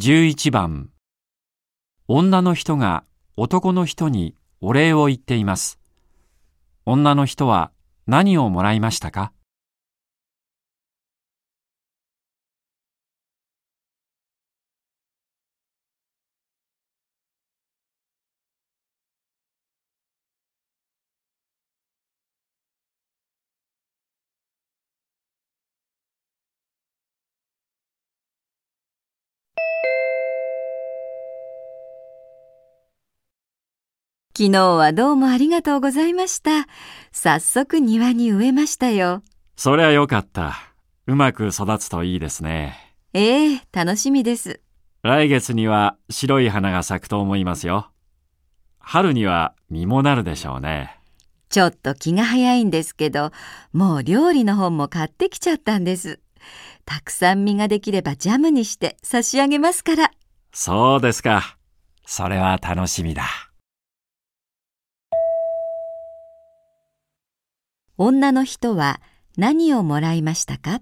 [0.00, 0.90] 11番
[2.06, 3.02] 女の人が
[3.36, 5.80] 男の人にお礼を言っています。
[6.86, 7.72] 女の人は
[8.06, 9.32] 何をもらいましたか？
[34.38, 36.68] 昨日はどうもありがとうございました。
[37.10, 39.24] 早速庭に植えましたよ。
[39.56, 40.54] そりゃよかった。
[41.08, 42.94] うまく育つといいですね。
[43.14, 44.60] ええ楽しみです。
[45.02, 47.90] 来月には白い花が咲くと思いますよ。
[48.78, 51.00] 春には実もなるでしょうね。
[51.48, 53.32] ちょっと気が早いんですけど、
[53.72, 56.20] もう料理の本も買ってきちゃったんです。
[56.84, 60.12] たくさん実ができればジャムにして差し上げますから。
[60.52, 61.58] そうですか。
[62.06, 63.47] それは楽しみだ。
[68.00, 69.00] 女の人は
[69.36, 70.80] 何をもらいましたか？